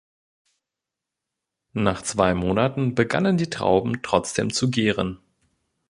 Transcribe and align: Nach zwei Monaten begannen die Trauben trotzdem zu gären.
Nach 1.73 2.01
zwei 2.01 2.33
Monaten 2.33 2.95
begannen 2.95 3.37
die 3.37 3.51
Trauben 3.51 4.01
trotzdem 4.01 4.51
zu 4.51 4.71
gären. 4.71 5.19